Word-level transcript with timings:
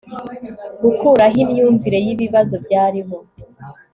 gukurahi 0.83 1.39
imyumvire 1.45 1.97
y'ibibazo 2.05 2.55
byariho 2.65 3.17